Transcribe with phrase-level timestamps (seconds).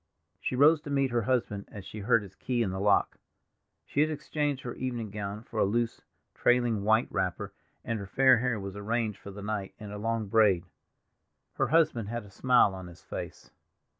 [0.39, 3.19] She rose to meet her husband as she heard his key in the lock.
[3.85, 6.01] She had exchanged her evening gown for a loose,
[6.33, 7.53] trailing white wrapper,
[7.85, 10.65] and her fair hair was arranged for the night in a long braid.
[11.53, 13.51] Her husband had a smile on his face.